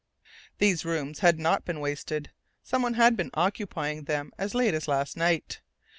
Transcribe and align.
These 0.57 0.83
rooms 0.83 1.19
had 1.19 1.39
not 1.39 1.63
been 1.63 1.79
wasted! 1.79 2.31
Someone 2.63 2.95
had 2.95 3.15
been 3.15 3.29
occupying 3.35 4.05
them 4.05 4.31
as 4.35 4.55
late 4.55 4.73
as 4.73 4.87
last 4.87 5.15
night! 5.15 5.61